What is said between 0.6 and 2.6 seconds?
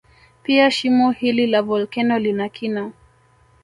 shimo hili la volkeno lina